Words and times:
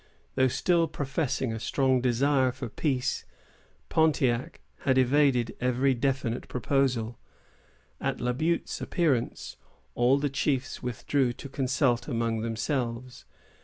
Though 0.33 0.47
still 0.47 0.87
professing 0.87 1.53
a 1.53 1.59
strong 1.59 2.01
desire 2.01 2.51
for 2.51 2.69
peace, 2.69 3.23
Pontiac 3.87 4.59
had 4.79 4.97
evaded 4.97 5.55
every 5.61 5.93
definite 5.93 6.47
proposal. 6.47 7.19
At 7.99 8.19
La 8.19 8.33
Butte's 8.33 8.81
appearance, 8.81 9.57
all 9.93 10.17
the 10.17 10.27
chiefs 10.31 10.81
withdrew 10.81 11.33
to 11.33 11.47
consult 11.47 12.07
among 12.07 12.41
themselves. 12.41 13.25